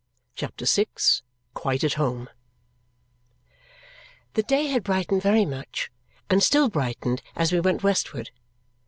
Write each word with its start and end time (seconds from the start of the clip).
CHAPTER 0.35 0.65
VI 0.65 0.87
Quite 1.53 1.83
at 1.83 1.93
Home 1.93 2.27
The 4.33 4.41
day 4.41 4.65
had 4.65 4.83
brightened 4.83 5.21
very 5.21 5.45
much, 5.45 5.91
and 6.27 6.41
still 6.41 6.69
brightened 6.69 7.21
as 7.35 7.51
we 7.51 7.59
went 7.59 7.83
westward. 7.83 8.31